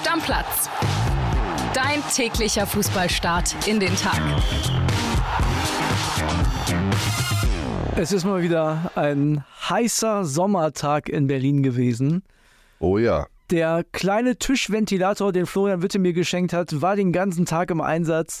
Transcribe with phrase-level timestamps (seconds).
[0.00, 0.70] Stammplatz.
[1.74, 4.18] Dein täglicher Fußballstart in den Tag.
[7.96, 12.22] Es ist mal wieder ein heißer Sommertag in Berlin gewesen.
[12.78, 13.26] Oh ja.
[13.50, 18.40] Der kleine Tischventilator, den Florian Witte mir geschenkt hat, war den ganzen Tag im Einsatz.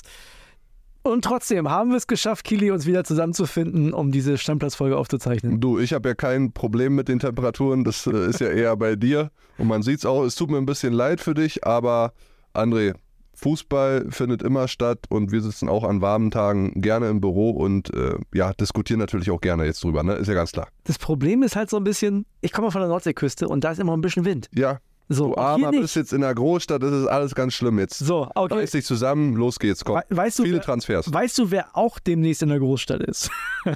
[1.02, 5.60] Und trotzdem haben wir es geschafft, Kili uns wieder zusammenzufinden, um diese Stammplatzfolge aufzuzeichnen.
[5.60, 8.96] Du, ich habe ja kein Problem mit den Temperaturen, das äh, ist ja eher bei
[8.96, 9.30] dir.
[9.56, 12.12] Und man sieht es auch, es tut mir ein bisschen leid für dich, aber
[12.54, 12.94] André,
[13.40, 17.92] Fußball findet immer statt und wir sitzen auch an warmen Tagen gerne im Büro und
[17.94, 20.14] äh, ja, diskutieren natürlich auch gerne jetzt drüber, ne?
[20.14, 20.68] Ist ja ganz klar.
[20.84, 23.80] Das Problem ist halt so ein bisschen, ich komme von der Nordseeküste und da ist
[23.80, 24.48] immer ein bisschen Wind.
[24.54, 24.78] Ja.
[25.12, 25.80] So, Du auch nicht.
[25.80, 27.98] bist jetzt in der Großstadt, das ist alles ganz schlimm jetzt.
[27.98, 28.54] So, okay.
[28.54, 29.96] Reiß dich zusammen, los geht's, komm.
[30.08, 31.12] We- Weißt du, Viele wer, Transfers.
[31.12, 33.28] weißt du, wer auch demnächst in der Großstadt ist?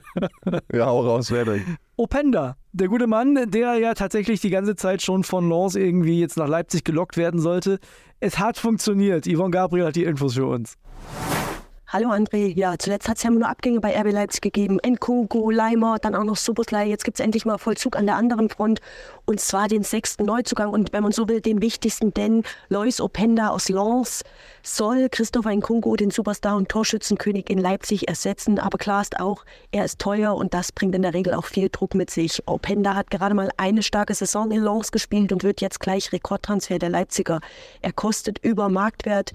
[0.72, 1.76] Ja, hau raus, wer denn?
[1.96, 6.36] Openda, der gute Mann, der ja tatsächlich die ganze Zeit schon von Lens irgendwie jetzt
[6.36, 7.78] nach Leipzig gelockt werden sollte.
[8.20, 9.26] Es hat funktioniert.
[9.26, 10.74] Yvonne Gabriel hat die Infos für uns.
[11.86, 14.78] Hallo André, ja, zuletzt hat es ja nur Abgänge bei RB Leipzig gegeben.
[14.84, 16.86] Nkunku, Leimer, dann auch noch Soboslai.
[16.86, 18.80] Jetzt gibt es endlich mal Vollzug an der anderen Front.
[19.26, 23.50] Und zwar den sechsten Neuzugang und wenn man so will, den wichtigsten, denn Lois Openda
[23.50, 24.22] aus Lens
[24.62, 28.58] soll Christopher Nkunku, den Superstar und Torschützenkönig in Leipzig, ersetzen.
[28.58, 31.69] Aber klar ist auch, er ist teuer und das bringt in der Regel auch viel
[31.69, 32.42] Druck mit sich.
[32.46, 36.78] Openda hat gerade mal eine starke Saison in Lens gespielt und wird jetzt gleich Rekordtransfer
[36.78, 37.41] der Leipziger.
[37.82, 39.32] Er kostet über Marktwert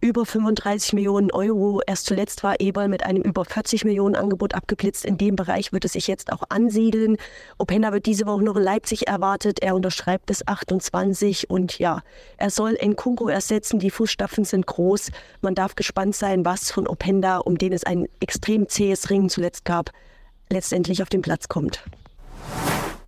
[0.00, 1.80] über 35 Millionen Euro.
[1.86, 5.04] Erst zuletzt war Eberl mit einem über 40 Millionen Angebot abgeblitzt.
[5.04, 7.16] In dem Bereich wird es sich jetzt auch ansiedeln.
[7.58, 9.60] Openda wird diese Woche noch in Leipzig erwartet.
[9.62, 12.02] Er unterschreibt bis 28 und ja,
[12.36, 13.78] er soll Nkunku ersetzen.
[13.78, 15.10] Die Fußstapfen sind groß.
[15.40, 19.64] Man darf gespannt sein, was von Openda, um den es ein extrem zähes Ringen zuletzt
[19.64, 19.90] gab,
[20.50, 21.82] letztendlich auf den Platz kommt.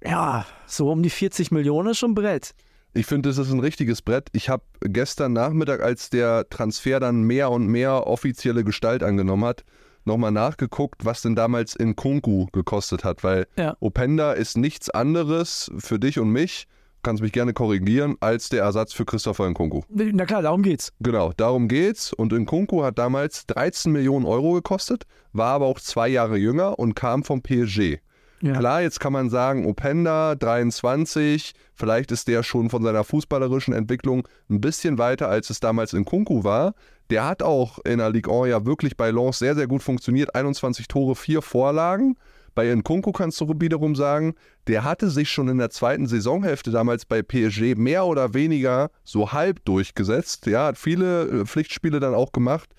[0.03, 2.55] Ja, so um die 40 Millionen ist schon Brett.
[2.97, 4.29] Ich finde, das ist ein richtiges Brett.
[4.33, 9.65] Ich habe gestern Nachmittag, als der Transfer dann mehr und mehr offizielle Gestalt angenommen hat,
[10.07, 13.77] nochmal nachgeguckt, was denn damals in Kunku gekostet hat, weil Ja.
[13.81, 16.69] Openda ist nichts anderes für dich und mich,
[17.03, 19.83] kannst mich gerne korrigieren, als der Ersatz für Christopher Nkunku.
[19.91, 20.91] Na klar, darum geht's.
[21.01, 22.15] Genau, darum geht's.
[22.15, 25.05] Und Nkunku hat damals 13 Millionen Euro gekostet,
[25.35, 27.99] war aber auch zwei Jahre jünger und kam vom PSG.
[28.43, 28.53] Ja.
[28.59, 34.29] Klar, jetzt kann man sagen, Openda, 23, vielleicht ist der schon von seiner fußballerischen Entwicklung
[34.51, 36.75] ein bisschen weiter, als es damals in Kunku war.
[37.09, 40.35] Der hat auch in der Ligue 1 ja wirklich bei Lens sehr, sehr gut funktioniert.
[40.35, 42.17] 21 Tore, 4 Vorlagen.
[42.57, 44.35] Bei Nkunku kannst du wiederum sagen,
[44.67, 49.33] der hatte sich schon in der zweiten Saisonhälfte damals bei PSG mehr oder weniger so
[49.33, 50.47] halb durchgesetzt.
[50.47, 52.71] Ja, hat viele äh, Pflichtspiele dann auch gemacht,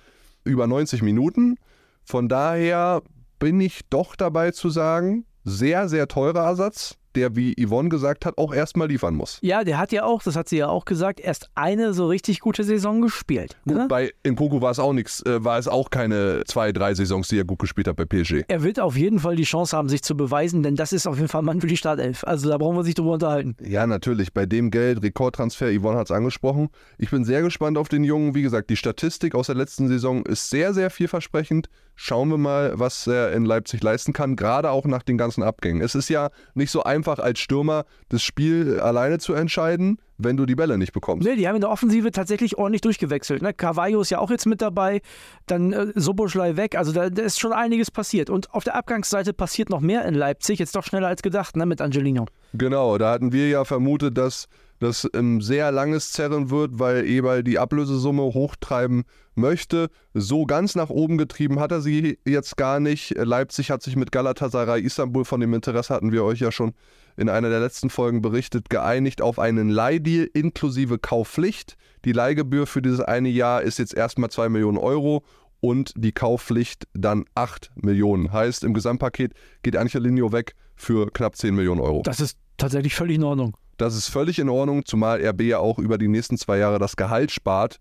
[0.43, 1.57] über 90 Minuten.
[2.03, 3.03] Von daher
[3.37, 8.37] bin ich doch dabei zu sagen, sehr, sehr teurer Ersatz, der, wie Yvonne gesagt hat,
[8.37, 9.39] auch erstmal liefern muss.
[9.41, 12.41] Ja, der hat ja auch, das hat sie ja auch gesagt, erst eine so richtig
[12.41, 13.57] gute Saison gespielt.
[13.65, 13.87] Ne?
[13.89, 17.39] Bei Nkunku war es auch nichts, äh, war es auch keine zwei, drei Saisons, die
[17.39, 18.43] er gut gespielt hat bei PSG.
[18.47, 21.15] Er wird auf jeden Fall die Chance haben, sich zu beweisen, denn das ist auf
[21.15, 22.23] jeden Fall ein Mann für die Startelf.
[22.25, 23.55] Also da brauchen wir sich drüber unterhalten.
[23.61, 24.33] Ja, natürlich.
[24.33, 26.69] Bei dem Geld, Rekordtransfer, Yvonne hat es angesprochen.
[26.97, 28.35] Ich bin sehr gespannt auf den Jungen.
[28.35, 31.69] Wie gesagt, die Statistik aus der letzten Saison ist sehr, sehr vielversprechend.
[31.99, 35.81] Schauen wir mal, was er in Leipzig leisten kann, gerade auch nach den ganzen Abgängen.
[35.81, 40.45] Es ist ja nicht so einfach als Stürmer das Spiel alleine zu entscheiden, wenn du
[40.45, 41.27] die Bälle nicht bekommst.
[41.27, 43.41] Nee, die haben in der Offensive tatsächlich ordentlich durchgewechselt.
[43.41, 43.51] Ne?
[43.51, 45.01] Carvalho ist ja auch jetzt mit dabei,
[45.47, 46.77] dann äh, Soboschlei weg.
[46.77, 48.29] Also da, da ist schon einiges passiert.
[48.29, 51.65] Und auf der Abgangsseite passiert noch mehr in Leipzig, jetzt doch schneller als gedacht, ne?
[51.65, 52.27] mit Angelino.
[52.53, 54.47] Genau, da hatten wir ja vermutet, dass
[54.79, 59.03] das ein sehr langes Zerren wird, weil Eberl die Ablösesumme hochtreiben
[59.35, 59.89] möchte.
[60.13, 63.15] So ganz nach oben getrieben hat er sie jetzt gar nicht.
[63.17, 66.73] Leipzig hat sich mit Galatasaray Istanbul, von dem Interesse hatten wir euch ja schon
[67.15, 71.75] in einer der letzten Folgen berichtet, geeinigt auf einen Leihdeal inklusive Kaufpflicht.
[72.05, 75.23] Die Leihgebühr für dieses eine Jahr ist jetzt erstmal 2 Millionen Euro
[75.59, 78.31] und die Kauffpflicht dann 8 Millionen.
[78.31, 79.33] Heißt, im Gesamtpaket
[79.63, 82.03] geht Angelino weg für knapp 10 Millionen Euro.
[82.03, 83.57] Das ist tatsächlich völlig in Ordnung.
[83.77, 86.95] Das ist völlig in Ordnung, zumal RB ja auch über die nächsten zwei Jahre das
[86.95, 87.77] Gehalt spart.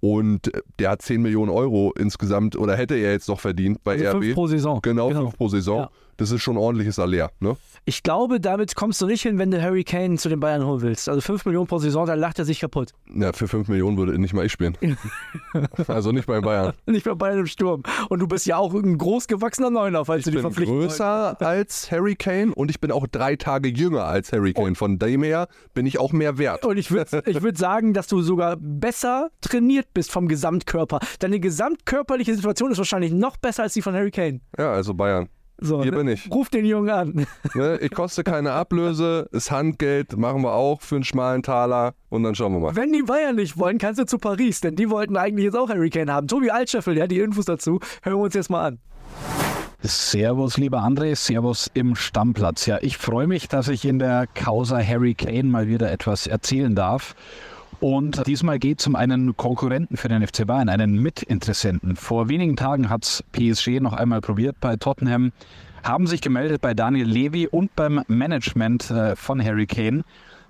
[0.00, 3.92] Und äh, der hat 10 Millionen Euro insgesamt, oder hätte er jetzt noch verdient bei
[3.92, 4.22] Also RB.
[4.24, 4.80] fünf pro Saison.
[4.82, 5.20] Genau, Genau.
[5.22, 5.78] fünf pro Saison.
[5.80, 5.90] Ja.
[6.18, 7.30] Das ist schon ein ordentliches Salär.
[7.38, 7.56] Ne?
[7.84, 10.82] Ich glaube, damit kommst du nicht hin, wenn du Harry Kane zu den Bayern holen
[10.82, 11.08] willst.
[11.08, 12.90] Also 5 Millionen pro Saison, da lacht er sich kaputt.
[13.14, 14.76] Ja, für 5 Millionen würde nicht mal ich spielen.
[15.86, 16.72] also nicht bei Bayern.
[16.86, 17.84] Nicht bei Bayern im Sturm.
[18.08, 21.40] Und du bist ja auch ein großgewachsener Neuner, falls du Ich die bin verpflichten größer
[21.40, 24.74] als Harry Kane und ich bin auch drei Tage jünger als Harry Kane.
[24.74, 26.66] Von dem her bin ich auch mehr wert.
[26.66, 30.98] Und ich würde ich würd sagen, dass du sogar besser trainiert bist vom Gesamtkörper.
[31.20, 34.40] Deine gesamtkörperliche Situation ist wahrscheinlich noch besser als die von Harry Kane.
[34.58, 35.28] Ja, also Bayern.
[35.60, 35.98] So, Hier ne?
[35.98, 36.30] bin ich.
[36.30, 37.26] Ruf den Jungen an.
[37.54, 37.78] Ne?
[37.80, 42.34] Ich koste keine Ablöse, ist Handgeld, machen wir auch für einen schmalen Taler und dann
[42.34, 42.76] schauen wir mal.
[42.76, 45.68] Wenn die Bayern nicht wollen, kannst du zu Paris, denn die wollten eigentlich jetzt auch
[45.68, 46.28] Harry Kane haben.
[46.28, 47.80] Tobi Altscheffel, ja, die Infos dazu.
[48.02, 48.78] Hören wir uns jetzt mal an.
[49.82, 52.66] Servus, lieber André, Servus im Stammplatz.
[52.66, 56.74] Ja, ich freue mich, dass ich in der Causa Harry Kane mal wieder etwas erzählen
[56.74, 57.14] darf.
[57.80, 61.94] Und diesmal geht es um einen Konkurrenten für den FC Bayern, einen Mitinteressenten.
[61.94, 65.32] Vor wenigen Tagen hat es PSG noch einmal probiert bei Tottenham,
[65.84, 70.02] haben sich gemeldet bei Daniel Levy und beim Management äh, von Harry Kane.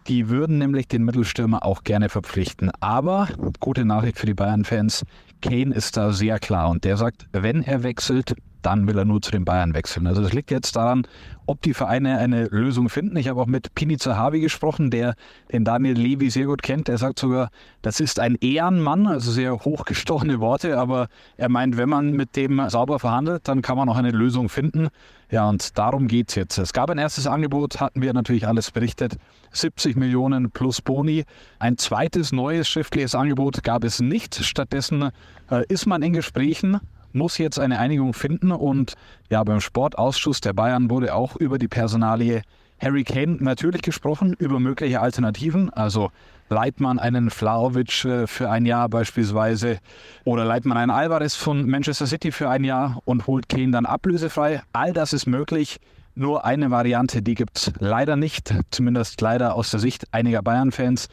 [0.06, 2.70] Die würden nämlich den Mittelstürmer auch gerne verpflichten.
[2.80, 3.28] Aber,
[3.60, 5.04] gute Nachricht für die Bayern-Fans,
[5.42, 9.22] Kane ist da sehr klar und der sagt, wenn er wechselt, dann will er nur
[9.22, 10.06] zu den Bayern wechseln.
[10.06, 11.06] Also das liegt jetzt daran,
[11.46, 13.16] ob die Vereine eine Lösung finden.
[13.16, 15.14] Ich habe auch mit Pini Zahavi gesprochen, der
[15.50, 16.88] den Daniel Levy sehr gut kennt.
[16.88, 17.50] Der sagt sogar,
[17.82, 22.68] das ist ein Ehrenmann, also sehr hochgestochene Worte, aber er meint, wenn man mit dem
[22.68, 24.88] sauber verhandelt, dann kann man auch eine Lösung finden.
[25.30, 26.58] Ja, und darum geht es jetzt.
[26.58, 29.16] Es gab ein erstes Angebot, hatten wir natürlich alles berichtet.
[29.52, 31.24] 70 Millionen plus Boni.
[31.58, 34.34] Ein zweites neues schriftliches Angebot gab es nicht.
[34.34, 35.10] Stattdessen
[35.50, 36.80] äh, ist man in Gesprächen
[37.12, 38.94] muss jetzt eine Einigung finden und
[39.30, 42.42] ja, beim Sportausschuss der Bayern wurde auch über die Personalie
[42.80, 46.10] Harry Kane natürlich gesprochen, über mögliche Alternativen, also
[46.48, 49.78] leiht man einen Vlaovic äh, für ein Jahr beispielsweise
[50.24, 53.86] oder leiht man einen Alvarez von Manchester City für ein Jahr und holt Kane dann
[53.86, 54.62] ablösefrei.
[54.72, 55.80] All das ist möglich.
[56.14, 61.08] Nur eine Variante, die gibt es leider nicht, zumindest leider aus der Sicht einiger Bayern-Fans.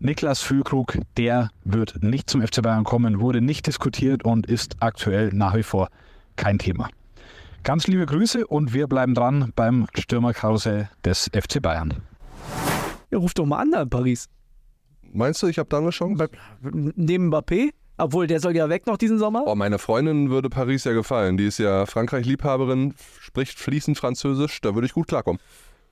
[0.00, 5.30] Niklas Füllkrug, der wird nicht zum FC Bayern kommen, wurde nicht diskutiert und ist aktuell
[5.32, 5.88] nach wie vor
[6.36, 6.88] kein Thema.
[7.64, 11.94] Ganz liebe Grüße und wir bleiben dran beim Stürmerkarussell des FC Bayern.
[13.10, 14.28] Ja, ruf doch mal an da in Paris.
[15.12, 16.28] Meinst du, ich habe da eine Chance?
[16.60, 19.44] Neben Mbappé, obwohl der soll ja weg noch diesen Sommer.
[19.46, 21.36] Oh, meine Freundin würde Paris ja gefallen.
[21.36, 24.60] Die ist ja Frankreich-Liebhaberin, spricht fließend Französisch.
[24.60, 25.40] Da würde ich gut klarkommen.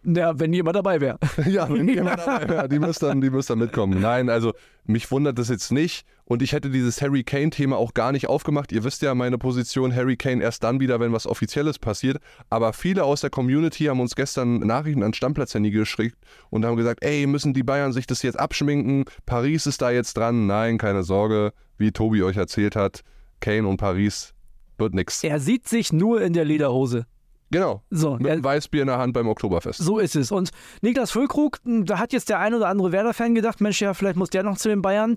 [0.06, 1.18] Ja, wenn jemand dabei wäre.
[1.46, 4.00] Ja, wenn jemand dabei wäre, die müsste dann, die müsste dann mitkommen.
[4.00, 4.52] Nein, also
[4.84, 6.06] mich wundert das jetzt nicht.
[6.24, 8.72] Und ich hätte dieses Harry Kane-Thema auch gar nicht aufgemacht.
[8.72, 12.18] Ihr wisst ja meine Position, Harry Kane erst dann wieder, wenn was Offizielles passiert.
[12.50, 16.16] Aber viele aus der Community haben uns gestern Nachrichten an Stammplatz-Handy geschickt
[16.50, 19.04] und haben gesagt, ey, müssen die Bayern sich das jetzt abschminken?
[19.24, 20.46] Paris ist da jetzt dran.
[20.46, 23.02] Nein, keine Sorge, wie Tobi euch erzählt hat,
[23.40, 24.34] Kane und Paris
[24.78, 25.22] wird nix.
[25.24, 27.06] Er sieht sich nur in der Lederhose.
[27.50, 27.82] Genau.
[27.90, 29.78] So, Mit einem Weißbier in der Hand beim Oktoberfest.
[29.80, 30.32] so ist es.
[30.32, 30.50] Und
[30.82, 34.30] Niklas Füllkrug, da hat jetzt der ein oder andere Werder-Fan gedacht, Mensch, ja, vielleicht muss
[34.30, 35.16] der noch zu den Bayern.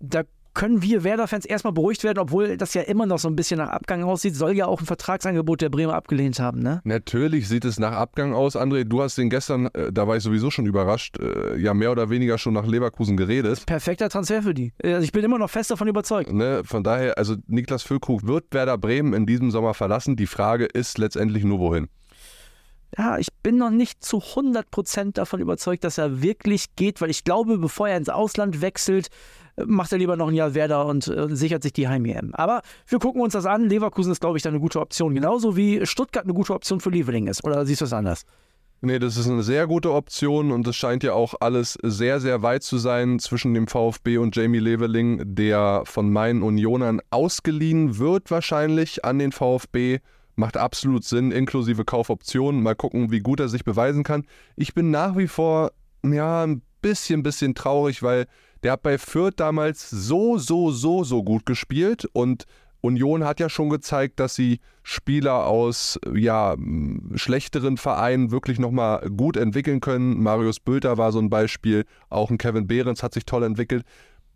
[0.00, 0.22] Da
[0.54, 3.68] können wir Werder-Fans erstmal beruhigt werden, obwohl das ja immer noch so ein bisschen nach
[3.68, 4.34] Abgang aussieht.
[4.34, 6.80] Soll ja auch ein Vertragsangebot der Bremer abgelehnt haben, ne?
[6.84, 8.56] Natürlich sieht es nach Abgang aus.
[8.56, 11.92] André, du hast den gestern, äh, da war ich sowieso schon überrascht, äh, ja mehr
[11.92, 13.66] oder weniger schon nach Leverkusen geredet.
[13.66, 14.72] Perfekter Transfer für die.
[14.82, 16.32] Also ich bin immer noch fest davon überzeugt.
[16.32, 20.16] Ne, von daher, also Niklas Füllkrug wird Werder Bremen in diesem Sommer verlassen.
[20.16, 21.88] Die Frage ist letztendlich nur wohin.
[22.98, 27.24] Ja, ich bin noch nicht zu 100% davon überzeugt, dass er wirklich geht, weil ich
[27.24, 29.08] glaube, bevor er ins Ausland wechselt,
[29.56, 32.34] äh, macht er lieber noch ein Jahr Werder und äh, sichert sich die Heim-EM.
[32.34, 33.68] Aber wir gucken uns das an.
[33.68, 35.14] Leverkusen ist, glaube ich, da eine gute Option.
[35.14, 37.44] Genauso wie Stuttgart eine gute Option für Lieveling ist.
[37.44, 38.24] Oder siehst du es anders?
[38.82, 42.42] Nee, das ist eine sehr gute Option und es scheint ja auch alles sehr, sehr
[42.42, 48.30] weit zu sein zwischen dem VfB und Jamie Leveling, der von meinen Unionern ausgeliehen wird
[48.30, 49.98] wahrscheinlich an den VfB.
[50.40, 52.62] Macht absolut Sinn, inklusive Kaufoptionen.
[52.62, 54.24] Mal gucken, wie gut er sich beweisen kann.
[54.56, 55.72] Ich bin nach wie vor,
[56.02, 58.26] ja, ein bisschen, bisschen traurig, weil
[58.62, 62.46] der hat bei Fürth damals so, so, so, so gut gespielt und
[62.80, 66.56] Union hat ja schon gezeigt, dass sie Spieler aus ja,
[67.16, 70.22] schlechteren Vereinen wirklich nochmal gut entwickeln können.
[70.22, 73.84] Marius Bülter war so ein Beispiel, auch ein Kevin Behrens hat sich toll entwickelt.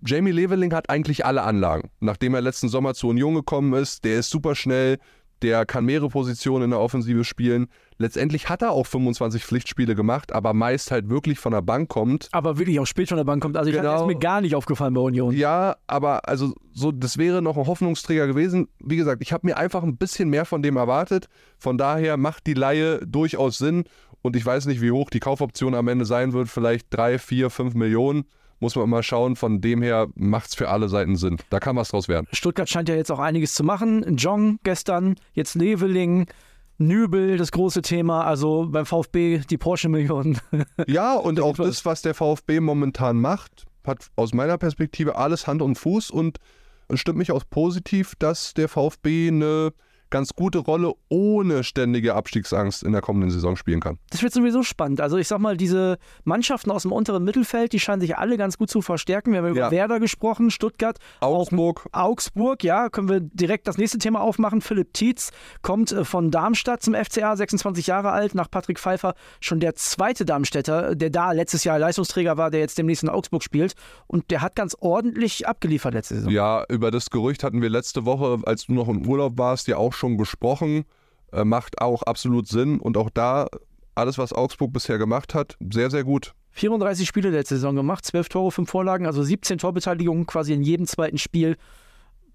[0.04, 1.88] Jamie Leveling hat eigentlich alle Anlagen.
[2.00, 4.98] Nachdem er letzten Sommer zu Union gekommen ist, der ist super schnell,
[5.42, 7.66] der kann mehrere Positionen in der Offensive spielen.
[7.98, 12.28] Letztendlich hat er auch 25 Pflichtspiele gemacht, aber meist halt wirklich von der Bank kommt.
[12.32, 13.56] Aber wirklich auch spät von der Bank kommt.
[13.56, 13.92] Also ich Genau.
[13.92, 15.34] das ist mir gar nicht aufgefallen bei Union.
[15.34, 18.68] Ja, aber also so, das wäre noch ein Hoffnungsträger gewesen.
[18.78, 21.28] Wie gesagt, ich habe mir einfach ein bisschen mehr von dem erwartet.
[21.58, 23.84] Von daher macht die Laie durchaus Sinn.
[24.22, 26.48] Und ich weiß nicht, wie hoch die Kaufoption am Ende sein wird.
[26.48, 28.24] Vielleicht drei, vier, fünf Millionen.
[28.60, 29.36] Muss man mal schauen.
[29.36, 31.38] Von dem her macht es für alle Seiten Sinn.
[31.50, 32.26] Da kann was draus werden.
[32.32, 34.16] Stuttgart scheint ja jetzt auch einiges zu machen.
[34.16, 36.26] Jong gestern, jetzt Leveling,
[36.78, 38.24] Nübel, das große Thema.
[38.24, 40.38] Also beim VfB die Porsche-Millionen.
[40.86, 45.62] Ja, und auch das, was der VfB momentan macht, hat aus meiner Perspektive alles Hand
[45.62, 46.38] und Fuß und
[46.88, 49.72] es stimmt mich auch positiv, dass der VfB eine
[50.10, 53.98] ganz gute Rolle ohne ständige Abstiegsangst in der kommenden Saison spielen kann.
[54.10, 55.00] Das wird sowieso spannend.
[55.00, 58.58] Also ich sag mal, diese Mannschaften aus dem unteren Mittelfeld, die scheinen sich alle ganz
[58.58, 59.32] gut zu verstärken.
[59.32, 59.70] Wir haben über Ja.
[59.70, 64.60] Werder gesprochen, Stuttgart, Augsburg, Augsburg, ja, können wir direkt das nächste Thema aufmachen.
[64.60, 65.30] Philipp Tietz
[65.62, 70.24] kommt äh, von Darmstadt zum FCA, 26 Jahre alt, nach Patrick Pfeiffer schon der zweite
[70.24, 73.74] Darmstädter, der da letztes Jahr Leistungsträger war, der jetzt demnächst in Augsburg spielt.
[74.06, 76.30] Und der hat ganz ordentlich abgeliefert letzte Saison.
[76.32, 79.76] Ja, über das Gerücht hatten wir letzte Woche, als du noch im Urlaub warst, ja
[79.76, 80.84] auch schon gesprochen.
[81.32, 82.78] Äh, macht auch absolut Sinn.
[82.78, 83.48] Und auch da,
[83.94, 86.34] alles, was Augsburg bisher gemacht hat, sehr, sehr gut.
[86.52, 90.86] 34 Spiele letzte Saison gemacht, 12 Tore, 5 Vorlagen, also 17 Torbeteiligungen quasi in jedem
[90.86, 91.56] zweiten Spiel.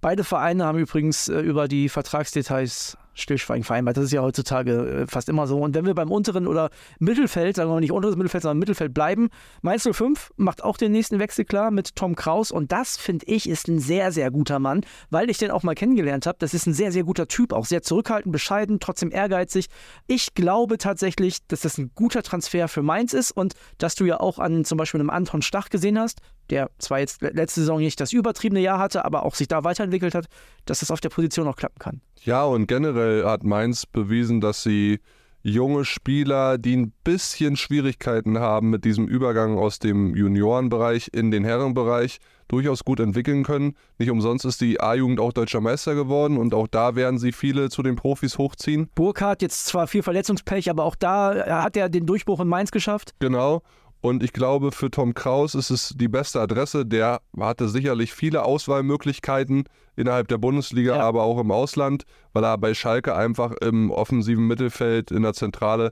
[0.02, 3.98] Beide Vereine haben übrigens äh, über die Vertragsdetails Stillschweigen vereinbart.
[3.98, 5.60] Das ist ja heutzutage äh, fast immer so.
[5.60, 8.94] Und wenn wir beim unteren oder Mittelfeld, sagen wir mal nicht unteres Mittelfeld, sondern Mittelfeld
[8.94, 9.30] bleiben,
[9.62, 12.52] Mainz 05 macht auch den nächsten Wechsel klar mit Tom Kraus.
[12.52, 15.76] Und das, finde ich, ist ein sehr, sehr guter Mann, weil ich den auch mal
[15.76, 16.38] kennengelernt habe.
[16.40, 19.68] Das ist ein sehr, sehr guter Typ, auch sehr zurückhaltend, bescheiden, trotzdem ehrgeizig.
[20.08, 24.20] Ich glaube tatsächlich, dass das ein guter Transfer für Mainz ist und dass du ja
[24.20, 27.80] auch an zum Beispiel einem Anton Stach gesehen hast, der zwar jetzt le- letzte Saison
[27.80, 30.26] nicht das übertriebene Jahr hatte, aber auch sich da weiterentwickelt hat,
[30.66, 32.02] dass das auf der Position auch klappen kann.
[32.24, 35.00] Ja, und generell hat Mainz bewiesen, dass sie
[35.42, 41.46] junge Spieler, die ein bisschen Schwierigkeiten haben mit diesem Übergang aus dem Juniorenbereich in den
[41.46, 42.18] Herrenbereich,
[42.50, 43.76] durchaus gut entwickeln können.
[44.00, 47.70] Nicht umsonst ist die A-Jugend auch deutscher Meister geworden und auch da werden sie viele
[47.70, 48.90] zu den Profis hochziehen.
[48.96, 53.14] Burkhardt jetzt zwar viel Verletzungspech, aber auch da hat er den Durchbruch in Mainz geschafft.
[53.20, 53.62] Genau.
[54.02, 56.86] Und ich glaube, für Tom Kraus ist es die beste Adresse.
[56.86, 59.66] Der hatte sicherlich viele Auswahlmöglichkeiten
[59.96, 61.04] innerhalb der Bundesliga, Ja.
[61.04, 62.04] aber auch im Ausland,
[62.34, 65.92] weil er bei Schalke einfach im offensiven Mittelfeld in der Zentrale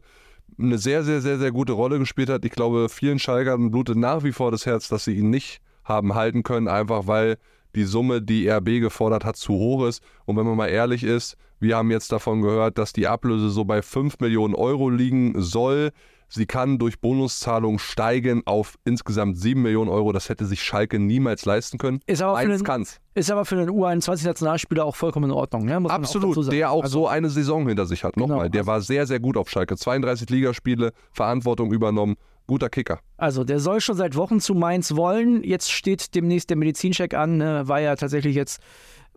[0.58, 2.46] eine sehr, sehr, sehr, sehr gute Rolle gespielt hat.
[2.46, 6.16] Ich glaube, vielen Schalkern blutet nach wie vor das Herz, dass sie ihn nicht haben
[6.16, 7.38] halten können, einfach weil
[7.76, 10.02] die Summe, die RB gefordert hat, zu hoch ist.
[10.26, 13.66] Und wenn man mal ehrlich ist, wir haben jetzt davon gehört, dass die Ablöse so
[13.66, 15.92] bei 5 Millionen Euro liegen soll.
[16.30, 20.12] Sie kann durch Bonuszahlungen steigen auf insgesamt 7 Millionen Euro.
[20.12, 22.00] Das hätte sich Schalke niemals leisten können.
[22.06, 25.66] Ist aber, für Mainz einen, ist aber für einen U21-Nationalspieler auch vollkommen in Ordnung.
[25.66, 25.78] Ne?
[25.78, 26.50] Auch Absolut, sagen.
[26.50, 28.18] der auch Also, so eine Saison hinter sich hat.
[28.18, 29.78] Nochmal, Genau, der also- war sehr, sehr gut auf Schalke.
[29.78, 32.16] 32 Ligaspiele, Verantwortung übernommen,
[32.46, 33.00] guter Kicker.
[33.18, 35.44] Also, der soll schon seit Wochen zu Mainz wollen.
[35.44, 37.38] Jetzt steht demnächst der Medizincheck an.
[37.38, 37.64] Ne?
[37.68, 38.62] War ja tatsächlich jetzt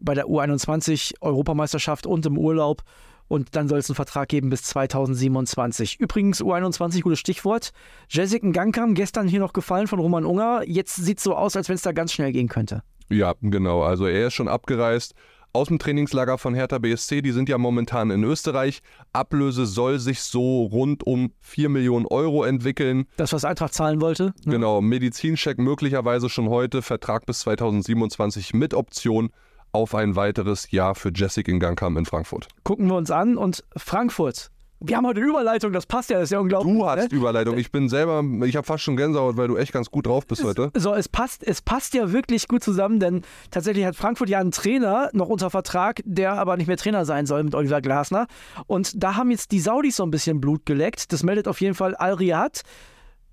[0.00, 2.82] bei der U21-Europameisterschaft und im Urlaub.
[3.30, 6.00] Und dann soll es einen Vertrag geben bis 2027.
[6.00, 7.70] Übrigens, U21, gutes Stichwort.
[8.08, 10.62] Jessica Gangkam, gestern hier noch gefallen von Roman Unger.
[10.66, 12.82] Jetzt sieht es so aus, als wenn es da ganz schnell gehen könnte.
[13.08, 13.84] Ja, genau.
[13.84, 15.14] Also er ist schon abgereist
[15.52, 17.22] aus dem Trainingslager von Hertha BSC.
[17.22, 18.82] Die sind ja momentan in Österreich.
[19.12, 23.06] Ablöse soll sich so rund um 4 Millionen Euro entwickeln.
[23.16, 24.34] Das, was Eintracht zahlen wollte.
[24.44, 24.52] ne?
[24.54, 29.30] Genau, Medizincheck möglicherweise schon heute, Vertrag bis 2027 mit Option
[29.72, 32.48] auf ein weiteres Jahr für Jessic in Gangkam in Frankfurt.
[32.64, 33.36] Gucken wir uns an.
[33.36, 34.50] Und Frankfurt.
[34.82, 36.74] Wir haben heute Überleitung, das passt ja, das ist ja unglaublich.
[36.74, 37.18] Du hast ne?
[37.18, 37.58] Überleitung.
[37.58, 40.42] Ich bin selber, ich habe fast schon Gänsehaut, weil du echt ganz gut drauf bist
[40.42, 40.70] heute.
[40.74, 44.52] So, es passt, es passt ja wirklich gut zusammen, denn tatsächlich hat Frankfurt ja einen
[44.52, 48.26] Trainer noch unter Vertrag, der aber nicht mehr Trainer sein soll mit Oliver Glasner.
[48.66, 51.12] Und da haben jetzt die Saudis so ein bisschen Blut geleckt.
[51.12, 52.62] Das meldet auf jeden Fall Al-Riyad.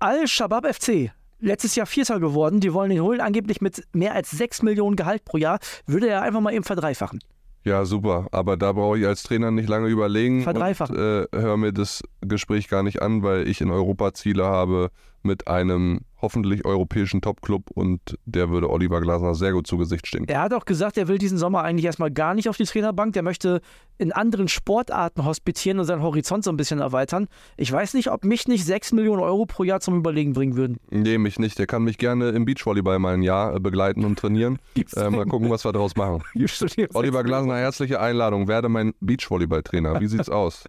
[0.00, 1.12] Al-Shabaab FC.
[1.40, 2.60] Letztes Jahr Vierter geworden.
[2.60, 5.58] Die wollen ihn holen, angeblich mit mehr als 6 Millionen Gehalt pro Jahr.
[5.86, 7.20] Würde er einfach mal eben verdreifachen.
[7.64, 8.26] Ja, super.
[8.32, 10.42] Aber da brauche ich als Trainer nicht lange überlegen.
[10.42, 10.96] Verdreifachen.
[10.96, 14.90] Und, äh, hör mir das Gespräch gar nicht an, weil ich in Europa Ziele habe
[15.28, 20.26] mit einem hoffentlich europäischen Top-Club und der würde Oliver Glasner sehr gut zu Gesicht stehen.
[20.26, 23.12] Er hat auch gesagt, er will diesen Sommer eigentlich erstmal gar nicht auf die Trainerbank.
[23.12, 23.60] Der möchte
[23.98, 27.28] in anderen Sportarten hospitieren und seinen Horizont so ein bisschen erweitern.
[27.56, 30.78] Ich weiß nicht, ob mich nicht 6 Millionen Euro pro Jahr zum Überlegen bringen würden.
[30.90, 31.58] Nee, mich nicht.
[31.58, 34.58] Der kann mich gerne im Beachvolleyball mal ein Jahr äh, begleiten und trainieren.
[34.96, 36.22] Äh, mal gucken, was wir daraus machen.
[36.94, 38.48] Oliver Glasner, herzliche Einladung.
[38.48, 40.00] Werde mein Beachvolleyball-Trainer.
[40.00, 40.64] Wie sieht's aus?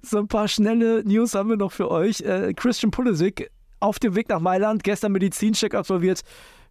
[0.00, 2.22] So ein paar schnelle News haben wir noch für euch.
[2.22, 6.22] Äh, Christian Pulisic auf dem Weg nach Mailand, gestern Medizincheck absolviert.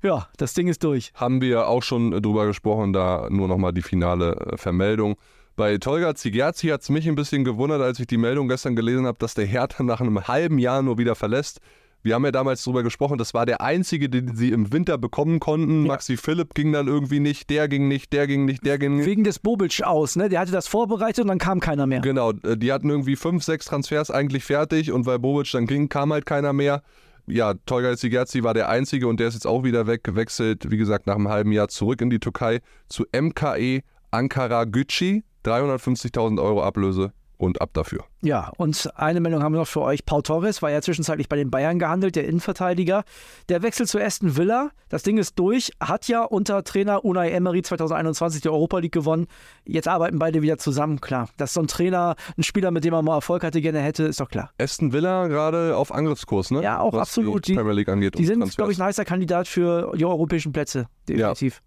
[0.03, 1.11] Ja, das Ding ist durch.
[1.15, 5.15] Haben wir auch schon äh, drüber gesprochen, da nur nochmal die finale äh, Vermeldung.
[5.55, 9.07] Bei Tolga Zigerzi hat es mich ein bisschen gewundert, als ich die Meldung gestern gelesen
[9.07, 11.61] habe, dass der Hertha nach einem halben Jahr nur wieder verlässt.
[12.07, 15.41] Wir haben ja damals drüber gesprochen, das war der einzige, den sie im Winter bekommen
[15.41, 15.81] konnten.
[15.81, 15.91] Ja.
[15.91, 19.05] Maxi Philipp ging dann irgendwie nicht, der ging nicht, der ging nicht, der ging nicht.
[19.05, 20.29] Wegen des Bobic aus, ne?
[20.29, 21.99] Der hatte das vorbereitet und dann kam keiner mehr.
[21.99, 25.89] Genau, äh, die hatten irgendwie fünf, sechs Transfers eigentlich fertig und weil Bobic dann ging,
[25.89, 26.81] kam halt keiner mehr.
[27.25, 30.77] Ja, Tolga Zigerzi war der Einzige und der ist jetzt auch wieder weg, wechselt, wie
[30.77, 35.23] gesagt, nach einem halben Jahr zurück in die Türkei zu MKE Ankara Gücü.
[35.43, 37.11] 350.000 Euro Ablöse.
[37.37, 38.05] Und ab dafür.
[38.21, 40.05] Ja, und eine Meldung haben wir noch für euch.
[40.05, 43.03] Paul Torres war ja zwischenzeitlich bei den Bayern gehandelt, der Innenverteidiger.
[43.49, 47.61] Der Wechsel zu Aston Villa, das Ding ist durch, hat ja unter Trainer Unai Emery
[47.61, 49.27] 2021 die Europa League gewonnen.
[49.65, 51.29] Jetzt arbeiten beide wieder zusammen, klar.
[51.37, 54.19] Dass so ein Trainer, ein Spieler, mit dem er mal Erfolg hatte, gerne hätte, ist
[54.19, 54.51] doch klar.
[54.59, 56.63] Aston Villa gerade auf Angriffskurs, ne?
[56.63, 57.47] Ja, auch Was absolut.
[57.47, 58.17] Die Premier League angeht.
[58.17, 61.61] Die sind, glaube ich, ein heißer Kandidat für die europäischen Plätze, definitiv.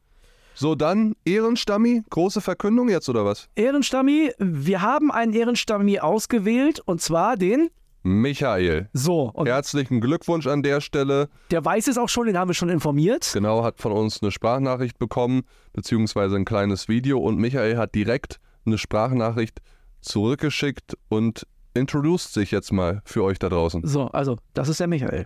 [0.61, 3.49] So, dann Ehrenstammi, große Verkündung jetzt oder was?
[3.57, 7.71] Ehrenstammi, wir haben einen Ehrenstammi ausgewählt und zwar den.
[8.03, 8.91] Michael.
[8.93, 11.31] So, und Herzlichen Glückwunsch an der Stelle.
[11.51, 13.31] der weiß es auch schon, den haben wir schon informiert.
[13.33, 18.39] Genau, hat von uns eine Sprachnachricht bekommen, beziehungsweise ein kleines Video und Michael hat direkt
[18.67, 19.63] eine Sprachnachricht
[20.03, 23.81] zurückgeschickt und introduced sich jetzt mal für euch da draußen.
[23.87, 25.25] So, also, das ist der Michael.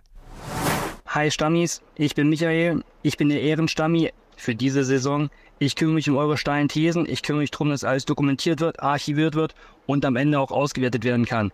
[1.08, 4.12] Hi Stammis, ich bin Michael, ich bin der Ehrenstammi
[4.44, 5.30] für diese Saison.
[5.58, 8.80] Ich kümmere mich um eure steilen Thesen, ich kümmere mich darum, dass alles dokumentiert wird,
[8.80, 9.54] archiviert wird
[9.86, 11.50] und am Ende auch ausgewertet werden kann.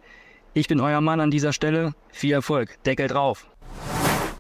[0.52, 1.94] Ich bin euer Mann an dieser Stelle.
[2.10, 3.46] Viel Erfolg, Deckel drauf.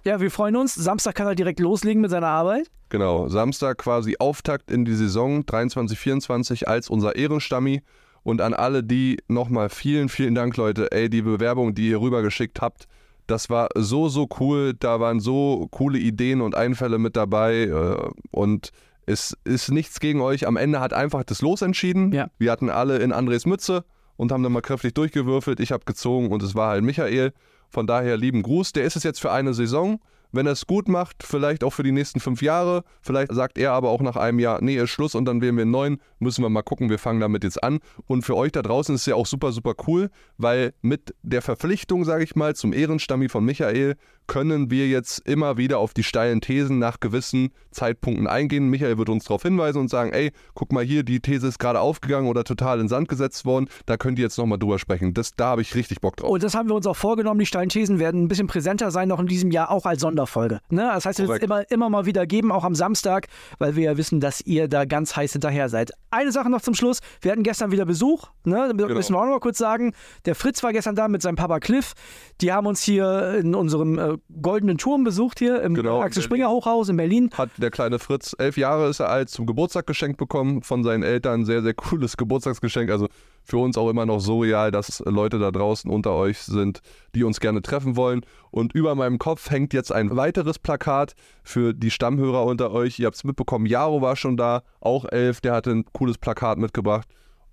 [0.02, 0.74] Ja, wir freuen uns.
[0.74, 2.70] Samstag kann er direkt loslegen mit seiner Arbeit.
[2.88, 7.82] Genau, Samstag quasi Auftakt in die Saison 23-24 als unser Ehrenstammi.
[8.22, 10.90] Und an alle, die nochmal vielen, vielen Dank, Leute.
[10.90, 12.86] Ey, die Bewerbung, die ihr rübergeschickt habt,
[13.30, 14.74] das war so, so cool.
[14.74, 17.62] Da waren so coole Ideen und Einfälle mit dabei.
[17.62, 18.70] äh, Und
[19.06, 20.46] es ist nichts gegen euch.
[20.46, 22.12] Am Ende hat einfach das Los entschieden.
[22.12, 22.30] Ja.
[22.38, 23.84] Wir hatten alle in Andres Mütze
[24.16, 25.60] und haben dann mal kräftig durchgewürfelt.
[25.60, 27.32] Ich habe gezogen und es war halt Michael.
[27.68, 28.72] Von daher lieben Gruß.
[28.72, 30.00] Der ist es jetzt für eine Saison.
[30.32, 32.84] Wenn er es gut macht, vielleicht auch für die nächsten fünf Jahre.
[33.02, 35.62] Vielleicht sagt er aber auch nach einem Jahr, nee, ist Schluss und dann wählen wir
[35.62, 36.00] einen neuen.
[36.18, 37.80] Müssen wir mal gucken, wir fangen damit jetzt an.
[38.06, 41.42] Und für euch da draußen ist es ja auch super, super cool, weil mit der
[41.42, 43.96] Verpflichtung, sage ich mal, zum Ehrenstammi von Michael
[44.30, 48.68] können wir jetzt immer wieder auf die steilen Thesen nach gewissen Zeitpunkten eingehen.
[48.68, 51.80] Michael wird uns darauf hinweisen und sagen, ey, guck mal hier, die These ist gerade
[51.80, 53.68] aufgegangen oder total in Sand gesetzt worden.
[53.86, 55.14] Da könnt ihr jetzt nochmal drüber sprechen.
[55.14, 56.30] Das, da habe ich richtig Bock drauf.
[56.30, 57.40] Und das haben wir uns auch vorgenommen.
[57.40, 60.60] Die steilen Thesen werden ein bisschen präsenter sein, noch in diesem Jahr, auch als Sonderfolge.
[60.68, 60.82] Ne?
[60.82, 63.26] Das heißt, es wird es immer, immer mal wieder geben, auch am Samstag,
[63.58, 65.90] weil wir ja wissen, dass ihr da ganz heiß hinterher seid.
[66.12, 67.00] Eine Sache noch zum Schluss.
[67.20, 68.28] Wir hatten gestern wieder Besuch.
[68.44, 68.72] Ne?
[68.76, 68.94] Genau.
[68.94, 69.92] Müssen wir auch noch mal kurz sagen.
[70.24, 71.94] Der Fritz war gestern da mit seinem Papa Cliff.
[72.40, 76.50] Die haben uns hier in unserem äh, goldenen Turm besucht, hier im Genau, Axel Springer
[76.50, 77.30] Hochhaus in Berlin.
[77.32, 81.02] hat der kleine Fritz, elf Jahre ist er alt, zum Geburtstag geschenkt bekommen von seinen
[81.02, 81.44] Eltern.
[81.44, 82.90] Sehr, sehr cooles Geburtstagsgeschenk.
[82.90, 83.08] Also
[83.42, 86.80] für uns auch immer noch so real, dass Leute da draußen unter euch sind,
[87.14, 88.20] die uns gerne treffen wollen.
[88.50, 92.98] Und über meinem Kopf hängt jetzt ein weiteres Plakat für die Stammhörer unter euch.
[92.98, 96.58] Ihr habt es mitbekommen, Jaro war schon da, auch elf, der hatte ein cooles Plakat
[96.58, 97.08] mitgebracht.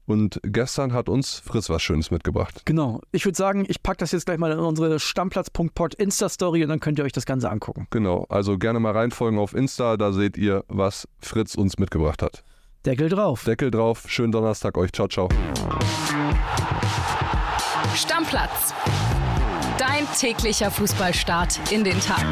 [0.07, 2.61] Und gestern hat uns Fritz was Schönes mitgebracht.
[2.63, 3.01] Genau.
[3.11, 6.79] Ich würde sagen, ich packe das jetzt gleich mal in unsere Stammplatz.pod Insta-Story und dann
[6.79, 7.87] könnt ihr euch das Ganze angucken.
[7.89, 12.43] Genau, also gerne mal reinfolgen auf Insta, da seht ihr, was Fritz uns mitgebracht hat.
[12.85, 13.43] Deckel drauf.
[13.43, 15.27] Deckel drauf, schönen Donnerstag euch, ciao, ciao.
[17.93, 18.73] Stammplatz.
[19.77, 22.23] Dein täglicher Fußballstart in den Tag.